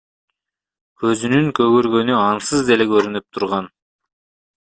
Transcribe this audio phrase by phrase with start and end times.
[1.03, 3.69] Көзүнүн көгөргөнү ансыз деле көрүнүп турган.